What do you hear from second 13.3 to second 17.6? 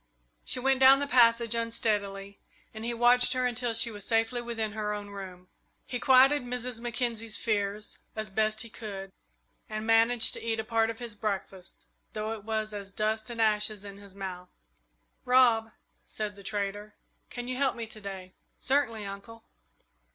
ashes in his mouth. "Rob," said the trader, "can you